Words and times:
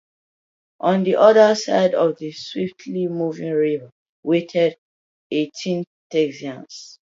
On 0.79 1.03
the 1.03 1.15
other 1.17 1.53
side 1.53 1.93
of 1.93 2.17
the 2.17 2.31
swiftly 2.31 3.05
moving 3.07 3.51
river 3.53 3.91
waited 4.23 4.75
eighteen 5.29 5.83
Texians. 6.09 6.97